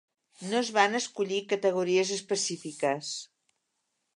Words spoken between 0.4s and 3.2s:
No es van escollir categories específiques.